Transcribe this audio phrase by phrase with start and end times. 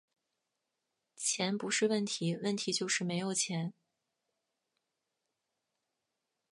[1.15, 3.71] 钱不是问题，问题就是没有钱